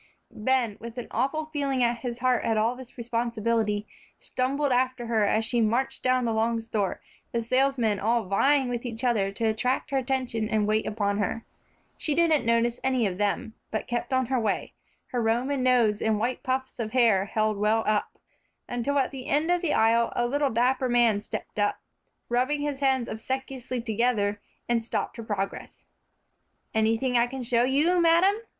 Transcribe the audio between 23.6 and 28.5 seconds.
together, and stopped her progress. "Anything I can show you, madam?"